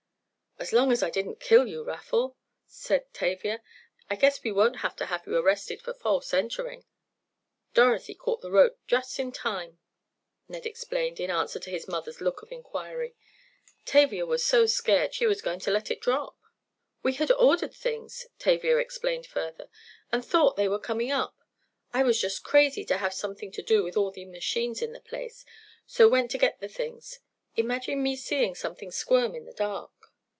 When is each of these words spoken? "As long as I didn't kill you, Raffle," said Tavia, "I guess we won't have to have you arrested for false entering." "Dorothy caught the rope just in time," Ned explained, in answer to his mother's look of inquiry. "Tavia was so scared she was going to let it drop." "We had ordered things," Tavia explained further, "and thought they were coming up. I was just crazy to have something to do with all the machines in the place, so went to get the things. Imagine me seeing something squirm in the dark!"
"As 0.59 0.71
long 0.73 0.91
as 0.91 1.01
I 1.01 1.09
didn't 1.09 1.39
kill 1.39 1.65
you, 1.65 1.81
Raffle," 1.83 2.37
said 2.67 3.11
Tavia, 3.15 3.63
"I 4.11 4.15
guess 4.15 4.43
we 4.43 4.51
won't 4.51 4.75
have 4.85 4.95
to 4.97 5.07
have 5.07 5.25
you 5.25 5.35
arrested 5.35 5.81
for 5.81 5.91
false 5.91 6.35
entering." 6.35 6.85
"Dorothy 7.73 8.13
caught 8.13 8.41
the 8.41 8.51
rope 8.51 8.77
just 8.85 9.17
in 9.19 9.31
time," 9.31 9.79
Ned 10.47 10.67
explained, 10.67 11.19
in 11.19 11.31
answer 11.31 11.57
to 11.57 11.71
his 11.71 11.87
mother's 11.87 12.21
look 12.21 12.43
of 12.43 12.51
inquiry. 12.51 13.15
"Tavia 13.85 14.23
was 14.23 14.45
so 14.45 14.67
scared 14.67 15.15
she 15.15 15.25
was 15.25 15.41
going 15.41 15.59
to 15.61 15.71
let 15.71 15.89
it 15.89 15.99
drop." 16.01 16.37
"We 17.01 17.13
had 17.13 17.31
ordered 17.31 17.73
things," 17.73 18.27
Tavia 18.37 18.77
explained 18.77 19.25
further, 19.25 19.67
"and 20.11 20.23
thought 20.23 20.57
they 20.57 20.67
were 20.69 20.77
coming 20.79 21.09
up. 21.09 21.41
I 21.91 22.03
was 22.03 22.21
just 22.21 22.43
crazy 22.43 22.85
to 22.85 22.97
have 22.99 23.15
something 23.15 23.51
to 23.53 23.63
do 23.63 23.81
with 23.83 23.97
all 23.97 24.11
the 24.11 24.25
machines 24.25 24.83
in 24.83 24.91
the 24.93 25.01
place, 25.01 25.43
so 25.87 26.07
went 26.07 26.29
to 26.29 26.37
get 26.37 26.59
the 26.59 26.69
things. 26.69 27.19
Imagine 27.55 28.03
me 28.03 28.15
seeing 28.15 28.53
something 28.53 28.91
squirm 28.91 29.33
in 29.33 29.45
the 29.45 29.53
dark!" 29.53 29.89